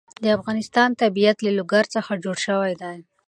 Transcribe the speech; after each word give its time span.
د 0.23 0.25
افغانستان 0.37 0.89
طبیعت 1.01 1.37
له 1.45 1.51
لوگر 1.59 1.83
څخه 1.95 2.21
جوړ 2.23 2.37
شوی 2.45 2.73
دی. 2.81 2.97